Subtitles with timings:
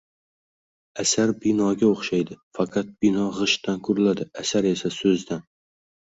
[1.03, 2.39] Asar binoga o’xshaydi.
[2.61, 5.47] Faqat bino g’ishtdan quriladi, asar esa so’zdan.